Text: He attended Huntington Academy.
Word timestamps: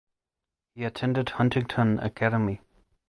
He 0.73 0.83
attended 0.83 1.29
Huntington 1.29 1.99
Academy. 1.99 2.59